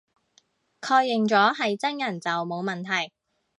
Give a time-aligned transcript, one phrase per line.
[0.81, 3.13] 確認咗係真人就冇問題